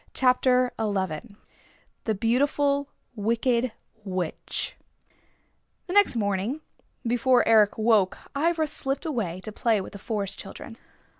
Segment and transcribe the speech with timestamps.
[0.15, 1.35] CHAPTER XI
[2.05, 3.71] THE BEAUTIFUL WICKED
[4.03, 4.75] WITCH
[5.85, 6.61] The next morning
[7.05, 10.79] before Eric woke Ivra slipped away to play with the Forest Children.